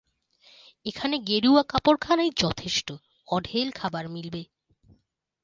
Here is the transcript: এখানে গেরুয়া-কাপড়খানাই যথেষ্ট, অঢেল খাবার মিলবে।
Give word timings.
এখানে 0.85 1.15
গেরুয়া-কাপড়খানাই 1.27 2.31
যথেষ্ট, 2.37 2.87
অঢেল 3.27 3.67
খাবার 3.71 4.05
মিলবে। 4.09 4.41